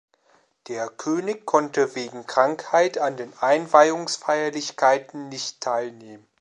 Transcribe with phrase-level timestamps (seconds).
[0.67, 6.25] Der König konnte wegen Krankheit an den Einweihungsfeierlichkeiten nicht teilnehmen.